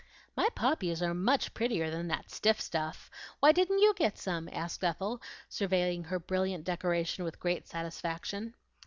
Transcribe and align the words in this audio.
"My 0.35 0.49
poppies 0.55 1.03
are 1.03 1.13
much 1.13 1.53
prettier 1.53 1.91
than 1.91 2.07
that 2.07 2.31
stiff 2.31 2.59
stuff. 2.59 3.11
Why 3.39 3.51
didn't 3.51 3.77
you 3.83 3.93
get 3.93 4.17
some?" 4.17 4.49
asked 4.51 4.83
Ethel, 4.83 5.21
surveying 5.47 6.05
her 6.05 6.17
brilliant 6.17 6.63
decoration 6.63 7.23
with 7.23 7.39
great 7.39 7.67
satisfaction. 7.67 8.55